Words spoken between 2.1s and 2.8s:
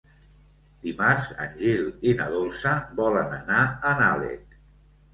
i na Dolça